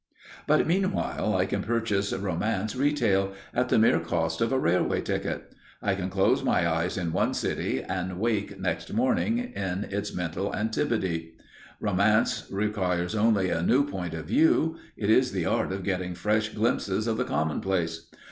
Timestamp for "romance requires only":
11.79-13.51